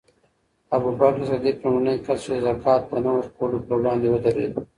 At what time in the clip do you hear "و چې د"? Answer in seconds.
2.23-2.43